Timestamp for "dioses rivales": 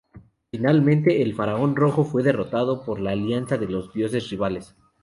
3.93-4.75